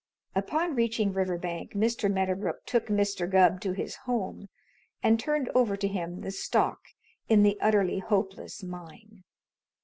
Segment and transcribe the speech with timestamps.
[0.33, 2.11] Upon reaching Riverbank Mr.
[2.11, 3.29] Medderbrook took Mr.
[3.29, 4.49] Gubb to his home
[5.03, 6.79] and turned over to him the stock
[7.29, 9.23] in the Utterly Hopeless Mine.